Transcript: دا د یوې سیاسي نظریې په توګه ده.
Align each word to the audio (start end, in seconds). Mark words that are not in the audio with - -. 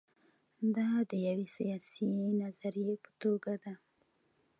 دا 0.75 0.89
د 1.09 1.11
یوې 1.27 1.47
سیاسي 1.57 2.09
نظریې 2.41 2.95
په 3.03 3.11
توګه 3.21 3.53
ده. 3.63 3.73